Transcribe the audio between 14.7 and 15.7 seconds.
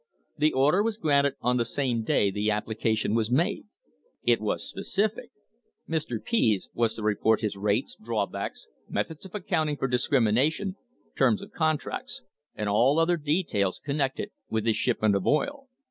shipment of oil.